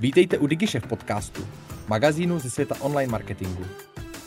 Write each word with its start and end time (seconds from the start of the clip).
Vítejte 0.00 0.38
u 0.38 0.46
DigiShef 0.46 0.86
podcastu, 0.86 1.48
magazínu 1.88 2.38
ze 2.38 2.50
světa 2.50 2.74
online 2.80 3.12
marketingu. 3.12 3.64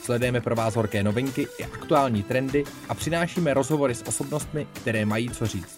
Sledujeme 0.04 0.42
pro 0.42 0.56
vás 0.56 0.76
horké 0.76 1.04
novinky 1.04 1.48
i 1.58 1.64
aktuální 1.64 2.24
trendy 2.24 2.64
a 2.90 2.94
přinášíme 2.94 3.54
rozhovory 3.54 3.96
s 3.96 4.08
osobnostmi, 4.08 4.68
které 4.74 5.06
mají 5.06 5.30
co 5.30 5.48
říct. 5.48 5.78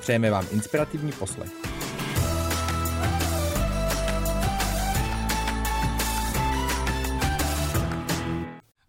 Přejeme 0.00 0.30
vám 0.30 0.44
inspirativní 0.52 1.12
poslech. 1.12 1.50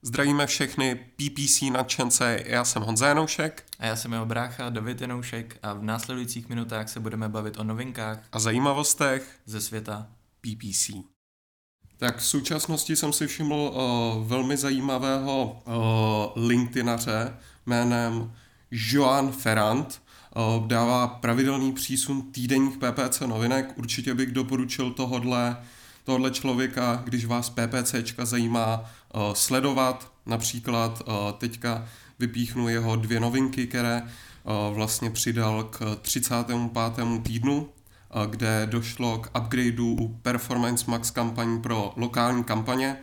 Zdravíme 0.01 0.47
všechny 0.47 0.95
PPC 0.95 1.61
nadšence, 1.71 2.39
já 2.45 2.65
jsem 2.65 2.83
Honza 2.83 3.07
Janoušek. 3.07 3.63
A 3.79 3.85
já 3.85 3.95
jsem 3.95 4.13
jeho 4.13 4.25
brácha 4.25 4.69
David 4.69 5.01
Janoušek 5.01 5.57
a 5.63 5.73
v 5.73 5.83
následujících 5.83 6.49
minutách 6.49 6.89
se 6.89 6.99
budeme 6.99 7.29
bavit 7.29 7.59
o 7.59 7.63
novinkách 7.63 8.19
a 8.31 8.39
zajímavostech 8.39 9.35
ze 9.45 9.61
světa 9.61 10.07
PPC. 10.41 10.91
Tak 11.97 12.17
v 12.17 12.25
současnosti 12.25 12.95
jsem 12.95 13.13
si 13.13 13.27
všiml 13.27 13.55
uh, 13.55 14.27
velmi 14.27 14.57
zajímavého 14.57 15.61
uh, 15.65 16.43
LinkedInaře 16.47 17.37
jménem 17.65 18.33
Joan 18.71 19.31
Ferrand. 19.31 20.01
Uh, 20.35 20.67
dává 20.67 21.07
pravidelný 21.07 21.73
přísun 21.73 22.31
týdenních 22.31 22.77
PPC 22.77 23.21
novinek. 23.21 23.73
Určitě 23.77 24.13
bych 24.13 24.31
doporučil 24.31 24.91
tohodle, 24.91 25.57
tohodle 26.03 26.31
člověka, 26.31 27.01
když 27.05 27.25
vás 27.25 27.49
PPCčka 27.49 28.25
zajímá, 28.25 28.77
uh, 28.77 29.33
sledovat. 29.33 30.11
Například 30.25 31.01
uh, 31.07 31.13
teďka 31.37 31.87
vypíchnu 32.19 32.69
jeho 32.69 32.95
dvě 32.95 33.19
novinky, 33.19 33.67
které 33.67 34.01
uh, 34.01 34.75
vlastně 34.75 35.09
přidal 35.09 35.63
k 35.63 35.97
35. 36.01 36.57
týdnu 37.23 37.69
kde 38.25 38.67
došlo 38.71 39.17
k 39.17 39.39
upgradeu 39.39 39.93
u 39.99 40.07
Performance 40.07 40.91
Max 40.91 41.11
kampaní 41.11 41.61
pro 41.61 41.93
lokální 41.95 42.43
kampaně. 42.43 42.97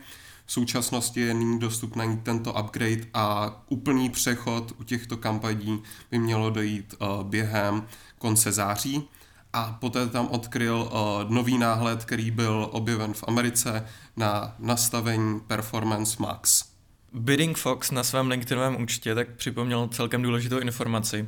V 0.45 0.51
současnosti 0.51 1.19
je 1.19 1.33
nyní 1.33 1.59
dostupný 1.59 2.17
tento 2.23 2.53
upgrade 2.53 3.01
a 3.13 3.55
úplný 3.69 4.09
přechod 4.09 4.73
u 4.79 4.83
těchto 4.83 5.17
kampaní 5.17 5.83
by 6.11 6.19
mělo 6.19 6.49
dojít 6.49 6.95
během 7.23 7.87
konce 8.17 8.51
září. 8.51 9.07
A 9.53 9.77
poté 9.79 10.07
tam 10.07 10.27
odkryl 10.27 10.91
nový 11.29 11.57
náhled, 11.57 12.05
který 12.05 12.31
byl 12.31 12.69
objeven 12.71 13.13
v 13.13 13.23
Americe 13.27 13.85
na 14.17 14.55
nastavení 14.59 15.39
Performance 15.39 16.15
Max. 16.19 16.65
Bidding 17.13 17.57
Fox 17.57 17.91
na 17.91 18.03
svém 18.03 18.29
LinkedInovém 18.29 18.81
účtě 18.81 19.15
tak 19.15 19.29
připomněl 19.29 19.87
celkem 19.87 20.21
důležitou 20.21 20.59
informaci, 20.59 21.27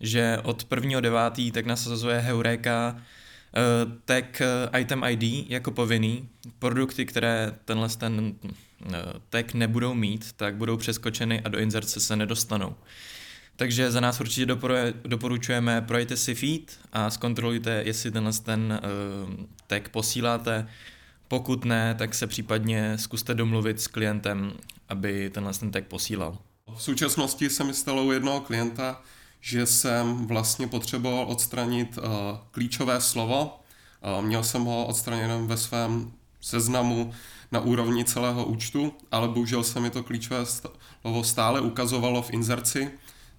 že 0.00 0.38
od 0.42 0.68
1.9. 0.68 1.52
tak 1.52 1.66
nasazuje 1.66 2.18
Heureka 2.18 2.96
tag 4.04 4.42
uh, 4.72 4.80
item 4.80 5.04
ID 5.04 5.50
jako 5.50 5.70
povinný. 5.70 6.28
Produkty, 6.58 7.06
které 7.06 7.52
tenhle 7.64 7.88
ten 7.88 8.34
uh, 8.44 8.92
tag 9.30 9.54
nebudou 9.54 9.94
mít, 9.94 10.32
tak 10.32 10.56
budou 10.56 10.76
přeskočeny 10.76 11.40
a 11.40 11.48
do 11.48 11.58
inzerce 11.58 12.00
se 12.00 12.16
nedostanou. 12.16 12.74
Takže 13.56 13.90
za 13.90 14.00
nás 14.00 14.20
určitě 14.20 14.46
doporučujeme, 15.04 15.82
projďte 15.82 16.16
si 16.16 16.34
feed 16.34 16.78
a 16.92 17.10
zkontrolujte, 17.10 17.82
jestli 17.86 18.10
tenhle 18.10 18.32
ten 18.32 18.80
tag 19.66 19.88
posíláte. 19.88 20.68
Pokud 21.28 21.64
ne, 21.64 21.94
tak 21.94 22.14
se 22.14 22.26
případně 22.26 22.98
zkuste 22.98 23.34
domluvit 23.34 23.80
s 23.80 23.86
klientem, 23.86 24.52
aby 24.88 25.30
tenhle 25.30 25.52
ten 25.52 25.70
tag 25.70 25.84
posílal. 25.84 26.38
V 26.76 26.82
současnosti 26.82 27.50
se 27.50 27.64
mi 27.64 27.74
stalo 27.74 28.04
u 28.04 28.12
jednoho 28.12 28.40
klienta, 28.40 29.02
že 29.46 29.66
jsem 29.66 30.26
vlastně 30.26 30.66
potřeboval 30.66 31.24
odstranit 31.28 31.98
uh, 31.98 32.04
klíčové 32.50 33.00
slovo. 33.00 33.60
Uh, 34.18 34.24
měl 34.24 34.44
jsem 34.44 34.64
ho 34.64 34.86
odstraněné 34.86 35.38
ve 35.38 35.56
svém 35.56 36.12
seznamu 36.40 37.12
na 37.52 37.60
úrovni 37.60 38.04
celého 38.04 38.44
účtu, 38.44 38.92
ale 39.10 39.28
bohužel 39.28 39.64
se 39.64 39.80
mi 39.80 39.90
to 39.90 40.02
klíčové 40.02 40.46
slovo 40.46 41.24
stále 41.24 41.60
ukazovalo 41.60 42.22
v 42.22 42.30
inzerci, 42.30 42.90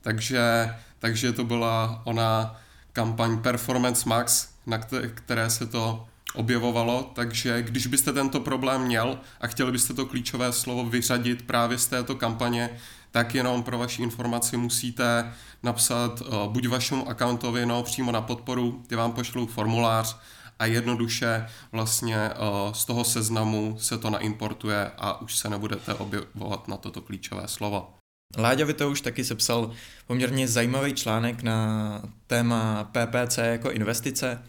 takže, 0.01 0.75
takže 0.99 1.33
to 1.33 1.43
byla 1.43 2.01
ona 2.03 2.61
kampaň 2.93 3.37
Performance 3.37 4.09
Max, 4.09 4.49
na 4.65 4.77
které 5.13 5.49
se 5.49 5.65
to 5.65 6.07
objevovalo, 6.33 7.11
takže 7.15 7.61
když 7.61 7.87
byste 7.87 8.13
tento 8.13 8.39
problém 8.39 8.81
měl 8.81 9.19
a 9.41 9.47
chtěli 9.47 9.71
byste 9.71 9.93
to 9.93 10.05
klíčové 10.05 10.53
slovo 10.53 10.85
vyřadit 10.85 11.41
právě 11.41 11.77
z 11.77 11.87
této 11.87 12.15
kampaně, 12.15 12.69
tak 13.17 13.35
jenom 13.35 13.63
pro 13.63 13.77
vaši 13.77 14.03
informaci 14.03 14.57
musíte 14.57 15.33
napsat 15.63 16.21
uh, 16.21 16.27
buď 16.47 16.67
vašemu 16.67 17.09
accountovi, 17.09 17.65
no 17.65 17.83
přímo 17.83 18.11
na 18.11 18.21
podporu, 18.21 18.83
ty 18.87 18.95
vám 18.95 19.11
pošlou 19.11 19.45
formulář 19.45 20.17
a 20.59 20.65
jednoduše 20.65 21.47
vlastně 21.71 22.29
uh, 22.29 22.73
z 22.73 22.85
toho 22.85 23.03
seznamu 23.03 23.77
se 23.79 23.97
to 23.97 24.09
naimportuje 24.09 24.91
a 24.97 25.21
už 25.21 25.35
se 25.35 25.49
nebudete 25.49 25.93
objevovat 25.93 26.67
na 26.67 26.77
toto 26.77 27.01
klíčové 27.01 27.47
slovo. 27.47 27.93
Láďa 28.37 28.73
to 28.73 28.89
už 28.89 29.01
taky 29.01 29.23
sepsal 29.23 29.71
poměrně 30.07 30.47
zajímavý 30.47 30.93
článek 30.93 31.43
na 31.43 32.01
téma 32.27 32.83
PPC 32.83 33.37
jako 33.37 33.71
investice, 33.71 34.43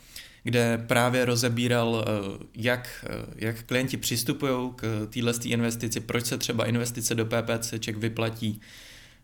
kde 0.49 0.79
právě 0.79 1.25
rozebíral, 1.25 2.05
eh, 2.07 2.45
jak, 2.55 3.05
jak 3.37 3.63
klienti 3.63 3.97
přistupují 3.97 4.71
k 4.77 5.09
téhle 5.13 5.33
investici, 5.45 6.01
proč 6.01 6.27
se 6.27 6.39
třeba 6.39 6.65
investice 6.65 7.15
do 7.15 7.27
PPCček 7.27 7.97
vyplatí, 7.97 8.61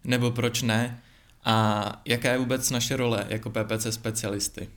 nebo 0.05 0.31
proč 0.31 0.63
ne 0.63 1.01
a 1.45 2.03
jaká 2.05 2.33
je 2.33 2.39
vůbec 2.39 2.71
naše 2.71 2.97
role 2.97 3.27
jako 3.29 3.51
PPC 3.51 3.93
specialisty. 3.93 4.69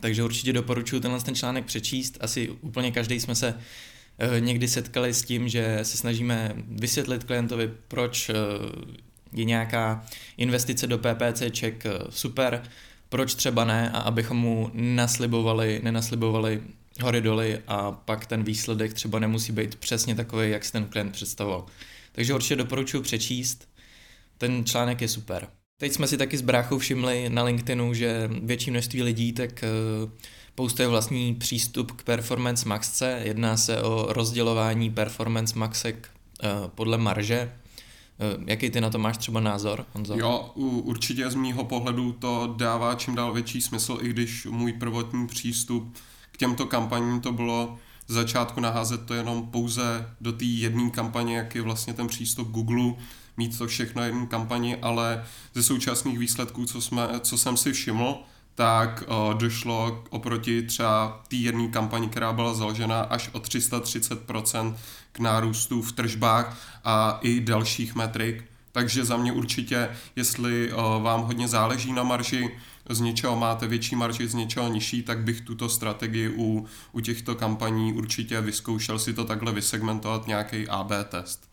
Takže 0.00 0.24
určitě 0.24 0.52
doporučuji 0.52 1.00
tenhle 1.00 1.20
ten 1.20 1.34
článek 1.34 1.64
přečíst. 1.64 2.18
Asi 2.20 2.48
úplně 2.48 2.92
každý 2.92 3.20
jsme 3.20 3.34
se 3.34 3.54
eh, 4.18 4.40
někdy 4.40 4.68
setkali 4.68 5.14
s 5.14 5.22
tím, 5.22 5.48
že 5.48 5.78
se 5.82 5.96
snažíme 5.96 6.52
vysvětlit 6.68 7.24
klientovi, 7.24 7.70
proč 7.88 8.28
eh, 8.28 8.34
je 9.32 9.44
nějaká 9.44 10.06
investice 10.36 10.86
do 10.86 10.98
PPCček 10.98 11.86
eh, 11.86 11.92
super, 12.10 12.62
proč 13.14 13.34
třeba 13.34 13.64
ne 13.64 13.90
a 13.90 13.98
abychom 13.98 14.36
mu 14.36 14.70
naslibovali, 14.72 15.80
nenaslibovali 15.82 16.62
hory 17.02 17.20
doly 17.20 17.60
a 17.66 17.92
pak 17.92 18.26
ten 18.26 18.44
výsledek 18.44 18.94
třeba 18.94 19.18
nemusí 19.18 19.52
být 19.52 19.74
přesně 19.74 20.14
takový, 20.14 20.50
jak 20.50 20.64
si 20.64 20.72
ten 20.72 20.84
klient 20.84 21.12
představoval. 21.12 21.66
Takže 22.12 22.34
určitě 22.34 22.56
doporučuji 22.56 23.02
přečíst 23.02 23.68
ten 24.38 24.64
článek 24.64 25.00
je 25.00 25.08
super. 25.08 25.48
Teď 25.80 25.92
jsme 25.92 26.06
si 26.06 26.16
taky 26.16 26.36
s 26.36 26.40
bráchou 26.40 26.78
všimli 26.78 27.28
na 27.28 27.42
LinkedInu, 27.42 27.94
že 27.94 28.30
větší 28.42 28.70
množství 28.70 29.02
lidí 29.02 29.32
tak 29.32 29.62
eh, 29.62 29.68
postuje 30.54 30.88
vlastní 30.88 31.34
přístup 31.34 31.92
k 31.92 32.02
Performance 32.02 32.68
Maxce. 32.68 33.20
Jedná 33.24 33.56
se 33.56 33.82
o 33.82 34.06
rozdělování 34.12 34.90
Performance 34.90 35.58
Maxek 35.58 36.08
eh, 36.42 36.48
podle 36.74 36.98
marže. 36.98 37.52
Eh, 38.18 38.44
jaký 38.46 38.70
ty 38.70 38.80
na 38.80 38.90
to 38.90 38.98
máš 38.98 39.18
třeba 39.18 39.40
názor, 39.40 39.86
Honzo? 39.92 40.14
Jo, 40.16 40.52
určitě 40.84 41.30
z 41.30 41.34
mýho 41.34 41.64
pohledu 41.64 42.12
to 42.12 42.54
dává 42.58 42.94
čím 42.94 43.14
dál 43.14 43.32
větší 43.32 43.62
smysl, 43.62 43.98
i 44.00 44.08
když 44.08 44.46
můj 44.46 44.72
prvotní 44.72 45.26
přístup 45.26 45.96
k 46.32 46.36
těmto 46.36 46.66
kampaním 46.66 47.20
to 47.20 47.32
bylo 47.32 47.78
z 48.06 48.14
začátku 48.14 48.60
naházet 48.60 49.06
to 49.06 49.14
jenom 49.14 49.46
pouze 49.46 50.14
do 50.20 50.32
té 50.32 50.44
jedné 50.44 50.90
kampaně, 50.90 51.36
jak 51.36 51.54
je 51.54 51.62
vlastně 51.62 51.94
ten 51.94 52.06
přístup 52.06 52.48
Google, 52.48 52.94
mít 53.36 53.58
to 53.58 53.66
všechno 53.66 54.02
v 54.02 54.04
jedné 54.04 54.26
kampani, 54.26 54.76
ale 54.76 55.24
ze 55.54 55.62
současných 55.62 56.18
výsledků, 56.18 56.66
co, 56.66 56.80
jsme, 56.80 57.08
co 57.20 57.38
jsem 57.38 57.56
si 57.56 57.72
všiml, 57.72 58.18
tak 58.54 59.04
uh, 59.06 59.38
došlo 59.38 60.04
oproti 60.10 60.62
třeba 60.62 61.22
té 61.28 61.36
jedné 61.36 61.68
kampani, 61.68 62.08
která 62.08 62.32
byla 62.32 62.54
založena 62.54 63.00
až 63.00 63.30
o 63.32 63.38
330% 63.38 64.74
k 65.12 65.18
nárůstu 65.18 65.82
v 65.82 65.92
tržbách 65.92 66.58
a 66.84 67.18
i 67.22 67.40
dalších 67.40 67.94
metrik. 67.94 68.44
Takže 68.72 69.04
za 69.04 69.16
mě 69.16 69.32
určitě, 69.32 69.88
jestli 70.16 70.72
uh, 70.72 71.02
vám 71.02 71.22
hodně 71.22 71.48
záleží 71.48 71.92
na 71.92 72.02
marži, 72.02 72.50
z 72.90 73.00
něčeho 73.00 73.36
máte 73.36 73.66
větší 73.66 73.96
marži, 73.96 74.28
z 74.28 74.34
něčeho 74.34 74.68
nižší, 74.68 75.02
tak 75.02 75.18
bych 75.18 75.40
tuto 75.40 75.68
strategii 75.68 76.28
u, 76.28 76.66
u 76.92 77.00
těchto 77.00 77.34
kampaní 77.34 77.92
určitě 77.92 78.40
vyzkoušel 78.40 78.98
si 78.98 79.14
to 79.14 79.24
takhle 79.24 79.52
vysegmentovat 79.52 80.26
nějaký 80.26 80.68
AB 80.68 80.92
test. 81.08 81.48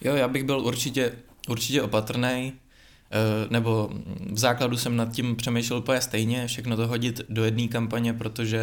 Jo, 0.00 0.14
já 0.14 0.28
bych 0.28 0.44
byl 0.44 0.60
určitě, 0.60 1.12
určitě 1.48 1.82
opatrný, 1.82 2.52
nebo 3.50 3.90
v 4.32 4.38
základu 4.38 4.76
jsem 4.76 4.96
nad 4.96 5.12
tím 5.12 5.36
přemýšlel 5.36 5.78
úplně 5.78 6.00
stejně, 6.00 6.46
všechno 6.46 6.76
to 6.76 6.86
hodit 6.86 7.20
do 7.28 7.44
jedné 7.44 7.68
kampaně, 7.68 8.12
protože 8.12 8.60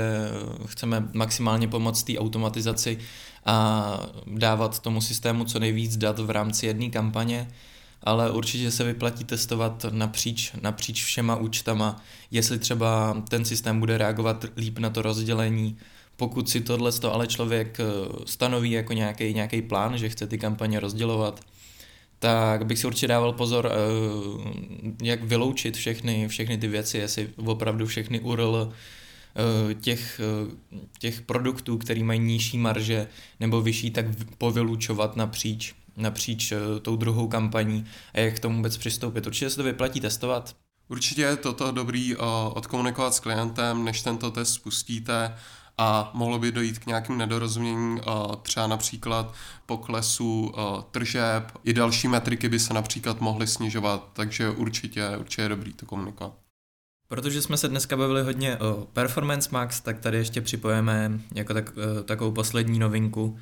chceme 0.65 1.07
maximálně 1.13 1.67
pomoct 1.67 2.03
té 2.03 2.17
automatizaci 2.17 2.97
a 3.45 4.07
dávat 4.27 4.79
tomu 4.79 5.01
systému 5.01 5.45
co 5.45 5.59
nejvíc 5.59 5.97
dat 5.97 6.19
v 6.19 6.29
rámci 6.29 6.65
jedné 6.65 6.89
kampaně, 6.89 7.47
ale 8.03 8.31
určitě 8.31 8.71
se 8.71 8.83
vyplatí 8.83 9.23
testovat 9.23 9.85
napříč, 9.91 10.51
napříč 10.61 11.03
všema 11.03 11.35
účtama, 11.35 12.01
jestli 12.31 12.59
třeba 12.59 13.23
ten 13.29 13.45
systém 13.45 13.79
bude 13.79 13.97
reagovat 13.97 14.45
líp 14.57 14.79
na 14.79 14.89
to 14.89 15.01
rozdělení, 15.01 15.77
pokud 16.17 16.49
si 16.49 16.61
tohle 16.61 16.91
ale 17.11 17.27
člověk 17.27 17.79
eh, 17.79 17.83
stanoví 18.25 18.71
jako 18.71 18.93
nějaký 18.93 19.61
plán, 19.61 19.97
že 19.97 20.09
chce 20.09 20.27
ty 20.27 20.37
kampaně 20.37 20.79
rozdělovat, 20.79 21.39
tak 22.23 22.65
bych 22.65 22.79
si 22.79 22.87
určitě 22.87 23.07
dával 23.07 23.33
pozor, 23.33 23.71
eh, 23.71 23.75
jak 25.03 25.23
vyloučit 25.23 25.77
všechny, 25.77 26.27
všechny 26.27 26.57
ty 26.57 26.67
věci, 26.67 26.97
jestli 26.97 27.29
opravdu 27.45 27.85
všechny 27.85 28.19
URL 28.19 28.71
těch, 29.81 30.21
těch 30.99 31.21
produktů, 31.21 31.77
který 31.77 32.03
mají 32.03 32.19
nižší 32.19 32.57
marže 32.57 33.07
nebo 33.39 33.61
vyšší, 33.61 33.91
tak 33.91 34.05
povylučovat 34.37 35.15
napříč, 35.15 35.75
napříč 35.97 36.53
tou 36.81 36.95
druhou 36.95 37.27
kampaní 37.27 37.85
a 38.13 38.19
jak 38.19 38.35
k 38.35 38.39
tomu 38.39 38.55
vůbec 38.55 38.77
přistoupit. 38.77 39.27
Určitě 39.27 39.49
se 39.49 39.55
to 39.55 39.63
vyplatí 39.63 39.99
testovat. 39.99 40.55
Určitě 40.89 41.21
je 41.21 41.37
toto 41.37 41.71
dobrý 41.71 42.15
odkomunikovat 42.53 43.13
s 43.13 43.19
klientem, 43.19 43.83
než 43.83 44.01
tento 44.01 44.31
test 44.31 44.53
spustíte 44.53 45.35
a 45.77 46.11
mohlo 46.13 46.39
by 46.39 46.51
dojít 46.51 46.79
k 46.79 46.85
nějakým 46.85 47.17
nedorozuměním, 47.17 48.01
třeba 48.41 48.67
například 48.67 49.33
poklesu 49.65 50.53
tržeb, 50.91 51.51
i 51.63 51.73
další 51.73 52.07
metriky 52.07 52.49
by 52.49 52.59
se 52.59 52.73
například 52.73 53.21
mohly 53.21 53.47
snižovat, 53.47 54.09
takže 54.13 54.49
určitě, 54.49 55.17
určitě 55.17 55.41
je 55.41 55.49
dobrý 55.49 55.73
to 55.73 55.85
komunikovat. 55.85 56.33
Protože 57.07 57.41
jsme 57.41 57.57
se 57.57 57.67
dneska 57.67 57.97
bavili 57.97 58.23
hodně 58.23 58.57
o 58.57 58.87
Performance 58.93 59.49
Max, 59.51 59.81
tak 59.81 59.99
tady 59.99 60.17
ještě 60.17 60.41
připojeme 60.41 61.19
jako 61.35 61.53
tak, 61.53 61.71
e, 61.99 62.03
takovou 62.03 62.31
poslední 62.31 62.79
novinku. 62.79 63.37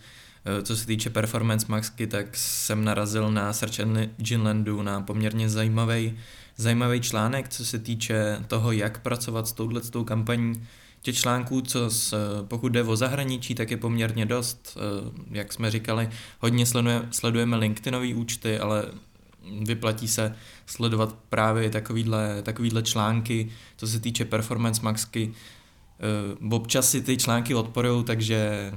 Co 0.64 0.78
se 0.78 0.86
týče 0.86 1.10
Performance 1.10 1.66
Maxky, 1.70 2.08
tak 2.08 2.26
jsem 2.38 2.84
narazil 2.84 3.32
na 3.32 3.54
Search 3.54 3.80
Engine 3.80 4.44
Landu 4.44 4.82
na 4.82 5.02
poměrně 5.02 5.50
zajímavý, 5.50 6.18
zajímavý 6.58 7.02
článek, 7.02 7.50
co 7.50 7.66
se 7.66 7.80
týče 7.80 8.44
toho, 8.48 8.72
jak 8.72 9.02
pracovat 9.02 9.48
s 9.48 9.52
touhletou 9.52 10.04
kampaní 10.04 10.68
těch 11.02 11.18
článků, 11.18 11.62
co 11.62 11.90
s, 11.90 12.16
pokud 12.48 12.72
jde 12.72 12.84
o 12.84 12.96
zahraničí, 12.96 13.56
tak 13.56 13.72
je 13.72 13.78
poměrně 13.78 14.26
dost. 14.26 14.78
Eh, 14.78 15.12
jak 15.32 15.54
jsme 15.54 15.72
říkali, 15.72 16.10
hodně 16.40 16.66
sleduje, 16.66 17.02
sledujeme 17.12 17.58
LinkedInové 17.58 18.14
účty, 18.14 18.60
ale 18.60 18.86
vyplatí 19.62 20.08
se 20.08 20.36
sledovat 20.66 21.16
právě 21.30 21.70
takovýhle, 21.70 22.42
takovýhle 22.42 22.84
články, 22.84 23.52
co 23.78 23.88
se 23.88 24.00
týče 24.00 24.26
Performance 24.26 24.82
Maxky. 24.82 25.34
Eh, 26.00 26.56
občas 26.56 26.90
si 26.90 27.02
ty 27.02 27.18
články 27.18 27.56
odporují, 27.56 28.04
takže 28.04 28.72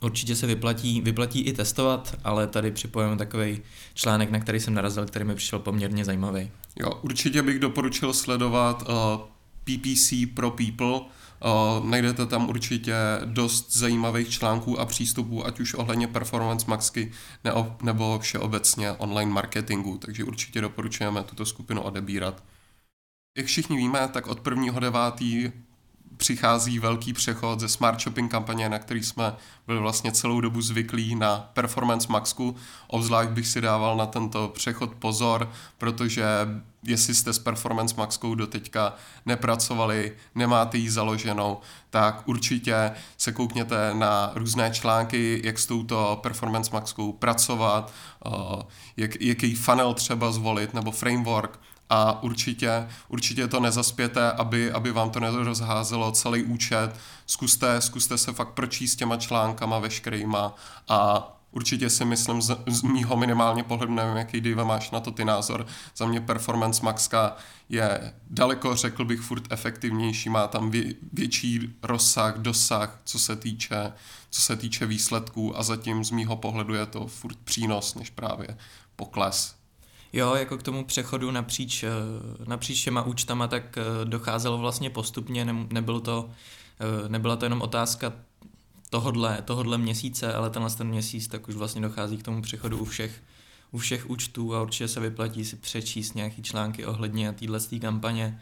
určitě 0.00 0.36
se 0.36 0.46
vyplatí, 0.46 1.00
vyplatí 1.00 1.40
i 1.40 1.52
testovat, 1.52 2.16
ale 2.24 2.46
tady 2.46 2.70
připojíme 2.70 3.16
takový 3.16 3.60
článek, 3.94 4.30
na 4.30 4.40
který 4.40 4.60
jsem 4.60 4.74
narazil, 4.74 5.06
který 5.06 5.24
mi 5.24 5.34
přišel 5.34 5.58
poměrně 5.58 6.04
zajímavý. 6.04 6.50
Jo, 6.76 6.90
určitě 7.02 7.42
bych 7.42 7.58
doporučil 7.58 8.12
sledovat 8.12 8.88
uh, 8.88 9.20
PPC 9.68 10.34
pro 10.34 10.50
People, 10.50 11.00
Uh, 11.44 11.86
najdete 11.90 12.26
tam 12.26 12.48
určitě 12.48 12.94
dost 13.24 13.76
zajímavých 13.76 14.28
článků 14.28 14.80
a 14.80 14.86
přístupů, 14.86 15.46
ať 15.46 15.60
už 15.60 15.74
ohledně 15.74 16.08
performance 16.08 16.66
maxky 16.68 17.12
nebo 17.82 18.18
všeobecně 18.18 18.92
online 18.92 19.32
marketingu, 19.32 19.98
takže 19.98 20.24
určitě 20.24 20.60
doporučujeme 20.60 21.22
tuto 21.22 21.46
skupinu 21.46 21.82
odebírat. 21.82 22.44
Jak 23.36 23.46
všichni 23.46 23.76
víme, 23.76 24.08
tak 24.12 24.26
od 24.26 24.42
1.9 24.42 25.52
přichází 26.18 26.78
velký 26.78 27.12
přechod 27.12 27.60
ze 27.60 27.68
Smart 27.68 28.00
Shopping 28.00 28.30
kampaně, 28.30 28.68
na 28.68 28.78
který 28.78 29.02
jsme 29.02 29.36
byli 29.66 29.78
vlastně 29.78 30.12
celou 30.12 30.40
dobu 30.40 30.60
zvyklí 30.60 31.14
na 31.14 31.50
Performance 31.52 32.12
Maxku. 32.12 32.56
Obzvlášť 32.86 33.30
bych 33.30 33.46
si 33.46 33.60
dával 33.60 33.96
na 33.96 34.06
tento 34.06 34.48
přechod 34.48 34.94
pozor, 34.94 35.50
protože 35.78 36.24
jestli 36.82 37.14
jste 37.14 37.32
s 37.32 37.38
Performance 37.38 37.94
Maxkou 37.98 38.34
doteďka 38.34 38.94
nepracovali, 39.26 40.12
nemáte 40.34 40.78
ji 40.78 40.90
založenou, 40.90 41.58
tak 41.90 42.28
určitě 42.28 42.90
se 43.16 43.32
koukněte 43.32 43.94
na 43.94 44.30
různé 44.34 44.70
články, 44.70 45.40
jak 45.44 45.58
s 45.58 45.66
touto 45.66 46.18
Performance 46.22 46.70
Maxkou 46.72 47.12
pracovat, 47.12 47.92
eh, 48.26 48.30
jak, 48.96 49.20
jaký 49.20 49.54
funnel 49.54 49.94
třeba 49.94 50.32
zvolit 50.32 50.74
nebo 50.74 50.90
framework, 50.90 51.60
a 51.90 52.22
určitě, 52.22 52.88
určitě 53.08 53.48
to 53.48 53.60
nezaspěte, 53.60 54.32
aby, 54.32 54.72
aby 54.72 54.92
vám 54.92 55.10
to 55.10 55.20
nerozházelo 55.20 56.12
celý 56.12 56.42
účet. 56.42 56.90
Zkuste, 57.26 57.80
zkuste 57.80 58.18
se 58.18 58.32
fakt 58.32 58.48
pročíst 58.48 58.98
těma 58.98 59.16
článkama 59.16 59.78
veškerýma 59.78 60.54
a 60.88 61.32
Určitě 61.50 61.90
si 61.90 62.04
myslím, 62.04 62.42
z, 62.42 62.56
z 62.66 62.82
mýho 62.82 63.16
minimálně 63.16 63.62
pohledu, 63.62 63.94
nevím, 63.94 64.16
jaký 64.16 64.40
Dave 64.40 64.64
máš 64.64 64.90
na 64.90 65.00
to 65.00 65.10
ty 65.10 65.24
názor, 65.24 65.66
za 65.96 66.06
mě 66.06 66.20
Performance 66.20 66.84
Maxka 66.84 67.36
je 67.68 68.14
daleko, 68.30 68.76
řekl 68.76 69.04
bych, 69.04 69.20
furt 69.20 69.52
efektivnější, 69.52 70.28
má 70.28 70.46
tam 70.46 70.70
vě, 70.70 70.94
větší 71.12 71.76
rozsah, 71.82 72.38
dosah, 72.38 73.00
co 73.04 73.18
se 73.18 73.36
týče, 73.36 73.92
co 74.30 74.42
se 74.42 74.56
týče 74.56 74.86
výsledků 74.86 75.58
a 75.58 75.62
zatím 75.62 76.04
z 76.04 76.10
mýho 76.10 76.36
pohledu 76.36 76.74
je 76.74 76.86
to 76.86 77.06
furt 77.06 77.38
přínos, 77.44 77.94
než 77.94 78.10
právě 78.10 78.58
pokles 78.96 79.57
Jo, 80.12 80.34
jako 80.34 80.58
k 80.58 80.62
tomu 80.62 80.84
přechodu 80.84 81.30
napříč, 81.30 81.82
eh, 81.82 81.90
napříč 82.46 82.84
těma 82.84 83.02
účtama, 83.02 83.48
tak 83.48 83.78
eh, 83.78 84.04
docházelo 84.04 84.58
vlastně 84.58 84.90
postupně, 84.90 85.44
ne, 85.44 85.66
nebylo 85.70 86.00
to, 86.00 86.30
eh, 86.80 87.08
nebyla 87.08 87.36
to 87.36 87.44
jenom 87.44 87.62
otázka 87.62 88.12
tohodle, 88.90 89.42
tohodle 89.44 89.78
měsíce, 89.78 90.34
ale 90.34 90.50
tenhle 90.50 90.70
ten 90.70 90.88
měsíc, 90.88 91.28
tak 91.28 91.48
už 91.48 91.54
vlastně 91.54 91.80
dochází 91.80 92.16
k 92.16 92.22
tomu 92.22 92.42
přechodu 92.42 92.78
u 92.78 92.84
všech, 92.84 93.22
u 93.70 93.78
všech 93.78 94.10
účtů 94.10 94.54
a 94.56 94.62
určitě 94.62 94.88
se 94.88 95.00
vyplatí 95.00 95.44
si 95.44 95.56
přečíst 95.56 96.14
nějaký 96.14 96.42
články 96.42 96.86
ohledně 96.86 97.32
téhle 97.32 97.60
kampaně. 97.80 98.40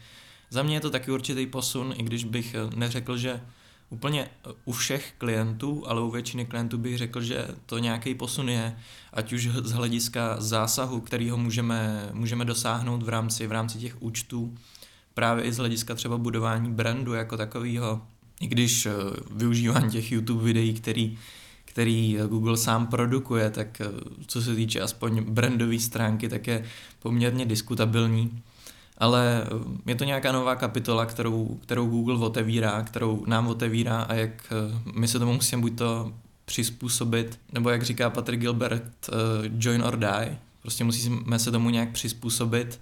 Za 0.49 0.63
mě 0.63 0.75
je 0.75 0.81
to 0.81 0.89
taky 0.89 1.11
určitý 1.11 1.45
posun, 1.45 1.93
i 1.97 2.03
když 2.03 2.23
bych 2.23 2.55
neřekl, 2.75 3.17
že 3.17 3.41
úplně 3.89 4.23
eh, 4.25 4.53
u 4.65 4.71
všech 4.71 5.13
klientů, 5.17 5.83
ale 5.87 6.01
u 6.01 6.11
většiny 6.11 6.45
klientů 6.45 6.77
bych 6.77 6.97
řekl, 6.97 7.21
že 7.21 7.47
to 7.65 7.77
nějaký 7.77 8.15
posun 8.15 8.49
je, 8.49 8.77
ať 9.13 9.33
už 9.33 9.47
z 9.47 9.71
hlediska 9.71 10.35
zásahu, 10.41 10.99
kterýho 10.99 11.37
můžeme, 11.37 12.09
můžeme 12.13 12.45
dosáhnout 12.45 13.03
v 13.03 13.09
rámci, 13.09 13.47
v 13.47 13.51
rámci 13.51 13.77
těch 13.77 14.01
účtů, 14.01 14.55
právě 15.13 15.43
i 15.43 15.53
z 15.53 15.57
hlediska 15.57 15.95
třeba 15.95 16.17
budování 16.17 16.71
brandu 16.71 17.13
jako 17.13 17.37
takového, 17.37 18.01
i 18.41 18.47
když 18.47 18.85
eh, 18.85 18.91
využívání 19.31 19.91
těch 19.91 20.11
YouTube 20.11 20.43
videí, 20.43 20.73
který, 20.73 21.17
který 21.65 22.17
Google 22.27 22.57
sám 22.57 22.87
produkuje, 22.87 23.49
tak 23.49 23.81
eh, 23.81 23.85
co 24.27 24.41
se 24.41 24.55
týče 24.55 24.81
aspoň 24.81 25.23
brandové 25.23 25.79
stránky, 25.79 26.29
tak 26.29 26.47
je 26.47 26.65
poměrně 26.99 27.45
diskutabilní 27.45 28.43
ale 28.97 29.43
eh, 29.43 29.89
je 29.89 29.95
to 29.95 30.03
nějaká 30.03 30.31
nová 30.31 30.55
kapitola, 30.55 31.05
kterou, 31.05 31.59
kterou 31.63 31.87
Google 31.87 32.25
otevírá, 32.25 32.81
kterou 32.81 33.23
nám 33.25 33.47
otevírá 33.47 34.01
a 34.01 34.13
jak 34.13 34.31
eh, 34.51 34.79
my 34.95 35.07
se 35.07 35.19
tomu 35.19 35.33
musíme 35.33 35.61
buď 35.61 35.77
to 35.77 36.11
přizpůsobit, 36.45 37.39
nebo 37.53 37.69
jak 37.69 37.83
říká 37.83 38.09
Patrick 38.09 38.41
Gilbert, 38.41 39.09
uh, 39.09 39.17
join 39.59 39.83
or 39.83 39.97
die. 39.97 40.37
Prostě 40.61 40.83
musíme 40.83 41.39
se 41.39 41.51
tomu 41.51 41.69
nějak 41.69 41.91
přizpůsobit 41.91 42.79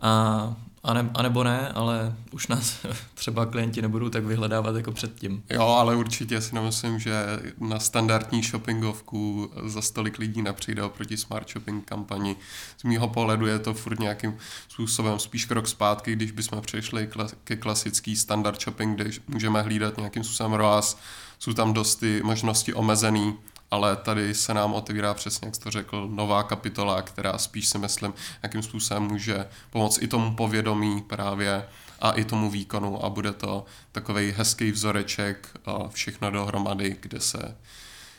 a 0.00 0.56
a, 0.84 0.94
ne, 0.94 1.10
a 1.14 1.22
nebo 1.22 1.44
ne, 1.44 1.68
ale 1.68 2.16
už 2.32 2.46
nás 2.46 2.86
třeba 3.14 3.46
klienti 3.46 3.82
nebudou 3.82 4.08
tak 4.08 4.24
vyhledávat 4.24 4.76
jako 4.76 4.92
předtím. 4.92 5.42
Jo, 5.50 5.66
ale 5.66 5.96
určitě 5.96 6.40
si 6.40 6.54
nemyslím, 6.54 6.98
že 6.98 7.12
na 7.60 7.78
standardní 7.78 8.42
shoppingovku 8.42 9.50
za 9.64 9.82
stolik 9.82 10.18
lidí 10.18 10.42
nepřijde 10.42 10.82
oproti 10.82 11.16
smart 11.16 11.50
shopping 11.50 11.84
kampani. 11.84 12.36
Z 12.78 12.84
mýho 12.84 13.08
pohledu 13.08 13.46
je 13.46 13.58
to 13.58 13.74
furt 13.74 13.98
nějakým 13.98 14.36
způsobem 14.68 15.18
spíš 15.18 15.44
krok 15.44 15.68
zpátky, 15.68 16.12
když 16.12 16.30
bychom 16.30 16.60
přešli 16.60 17.08
ke 17.44 17.56
klasický 17.56 18.16
standard 18.16 18.60
shopping, 18.60 19.00
kde 19.00 19.10
můžeme 19.28 19.62
hlídat 19.62 19.96
nějakým 19.96 20.24
způsobem 20.24 20.52
ROAS, 20.52 20.98
jsou 21.38 21.52
tam 21.52 21.72
dost 21.72 21.96
ty 21.96 22.20
možnosti 22.24 22.74
omezený, 22.74 23.34
ale 23.74 23.96
tady 23.96 24.34
se 24.34 24.54
nám 24.54 24.74
otevírá 24.74 25.14
přesně, 25.14 25.46
jak 25.46 25.54
jsi 25.54 25.60
to 25.60 25.70
řekl, 25.70 26.08
nová 26.08 26.42
kapitola, 26.42 27.02
která 27.02 27.38
spíš 27.38 27.68
si 27.68 27.78
myslím, 27.78 28.14
jakým 28.42 28.62
způsobem 28.62 29.02
může 29.02 29.48
pomoct 29.70 30.02
i 30.02 30.08
tomu 30.08 30.36
povědomí 30.36 31.02
právě 31.02 31.68
a 32.00 32.10
i 32.12 32.24
tomu 32.24 32.50
výkonu 32.50 33.04
a 33.04 33.10
bude 33.10 33.32
to 33.32 33.64
takový 33.92 34.30
hezký 34.36 34.70
vzoreček 34.70 35.48
a 35.64 35.88
všechno 35.88 36.30
dohromady, 36.30 36.96
kde 37.00 37.20
se 37.20 37.56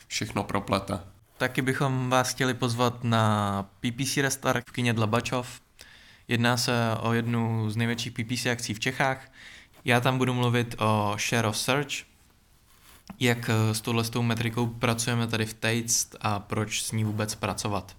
všechno 0.06 0.44
proplete. 0.44 1.00
Taky 1.38 1.62
bychom 1.62 2.10
vás 2.10 2.30
chtěli 2.30 2.54
pozvat 2.54 3.04
na 3.04 3.62
PPC 3.80 4.16
Restart 4.16 4.68
v 4.68 4.72
kině 4.72 4.92
Dlabačov. 4.92 5.60
Jedná 6.28 6.56
se 6.56 6.72
o 7.00 7.12
jednu 7.12 7.70
z 7.70 7.76
největších 7.76 8.12
PPC 8.12 8.46
akcí 8.46 8.74
v 8.74 8.80
Čechách. 8.80 9.32
Já 9.84 10.00
tam 10.00 10.18
budu 10.18 10.34
mluvit 10.34 10.74
o 10.78 11.16
Share 11.18 11.48
of 11.48 11.58
Search, 11.58 12.15
jak 13.20 13.50
eh, 13.50 13.74
s 13.74 13.80
touhle 13.80 14.04
s 14.04 14.10
tou 14.10 14.22
metrikou 14.22 14.66
pracujeme 14.66 15.26
tady 15.26 15.46
v 15.46 15.54
Taste 15.54 16.18
a 16.20 16.38
proč 16.38 16.82
s 16.82 16.92
ní 16.92 17.04
vůbec 17.04 17.34
pracovat? 17.34 17.96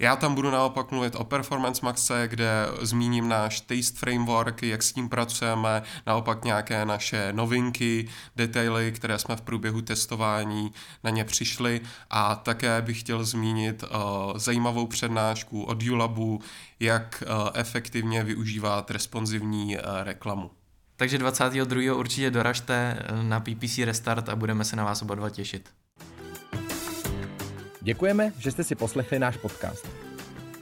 Já 0.00 0.16
tam 0.16 0.34
budu 0.34 0.50
naopak 0.50 0.90
mluvit 0.90 1.14
o 1.16 1.24
Performance 1.24 1.80
Maxe, 1.84 2.28
kde 2.28 2.66
zmíním 2.82 3.28
náš 3.28 3.60
Taste 3.60 3.98
Framework, 3.98 4.62
jak 4.62 4.82
s 4.82 4.92
tím 4.92 5.08
pracujeme, 5.08 5.82
naopak 6.06 6.44
nějaké 6.44 6.84
naše 6.84 7.32
novinky, 7.32 8.08
detaily, 8.36 8.92
které 8.92 9.18
jsme 9.18 9.36
v 9.36 9.40
průběhu 9.40 9.80
testování 9.80 10.72
na 11.04 11.10
ně 11.10 11.24
přišli 11.24 11.80
a 12.10 12.34
také 12.34 12.82
bych 12.82 13.00
chtěl 13.00 13.24
zmínit 13.24 13.82
uh, 13.82 14.38
zajímavou 14.38 14.86
přednášku 14.86 15.62
od 15.62 15.82
Ulabu, 15.82 16.40
jak 16.80 17.22
uh, 17.26 17.48
efektivně 17.54 18.24
využívat 18.24 18.90
responsivní 18.90 19.76
uh, 19.76 19.82
reklamu. 20.02 20.50
Takže 21.00 21.18
22. 21.18 21.94
určitě 21.94 22.30
doražte 22.30 22.96
eh, 22.98 23.22
na 23.22 23.40
PPC 23.40 23.78
Restart 23.78 24.28
a 24.28 24.36
budeme 24.36 24.64
se 24.64 24.76
na 24.76 24.84
vás 24.84 25.02
oba 25.02 25.14
dva 25.14 25.30
těšit. 25.30 25.68
Děkujeme, 27.80 28.32
že 28.38 28.50
jste 28.50 28.64
si 28.64 28.74
poslechli 28.74 29.18
náš 29.18 29.36
podcast. 29.36 29.88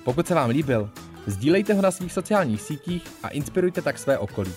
Pokud 0.04 0.26
se 0.26 0.34
vám 0.34 0.50
líbil, 0.50 0.90
sdílejte 1.26 1.74
ho 1.74 1.82
na 1.82 1.90
svých 1.90 2.12
sociálních 2.12 2.62
sítích 2.62 3.02
a 3.22 3.28
inspirujte 3.28 3.82
tak 3.82 3.98
své 3.98 4.18
okolí. 4.18 4.52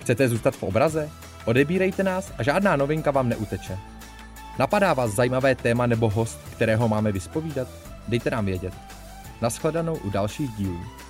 Chcete 0.00 0.28
zůstat 0.28 0.56
v 0.56 0.62
obraze? 0.62 1.10
Odebírejte 1.44 2.02
nás 2.02 2.32
a 2.38 2.42
žádná 2.42 2.76
novinka 2.76 3.10
vám 3.10 3.28
neuteče. 3.28 3.78
Napadá 4.58 4.94
vás 4.94 5.10
zajímavé 5.10 5.54
téma 5.54 5.86
nebo 5.86 6.10
host, 6.10 6.38
kterého 6.52 6.88
máme 6.88 7.12
vyspovídat? 7.12 7.68
Dejte 8.08 8.30
nám 8.30 8.46
vědět. 8.46 8.74
Naschledanou 9.40 9.96
u 9.96 10.10
dalších 10.10 10.50
dílů. 10.50 11.05